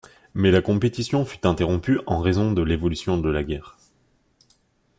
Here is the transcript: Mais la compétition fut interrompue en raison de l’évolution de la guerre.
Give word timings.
Mais 0.33 0.49
la 0.49 0.63
compétition 0.63 1.25
fut 1.25 1.45
interrompue 1.45 1.99
en 2.07 2.21
raison 2.21 2.51
de 2.53 2.63
l’évolution 2.63 3.19
de 3.19 3.29
la 3.29 3.43
guerre. 3.43 3.77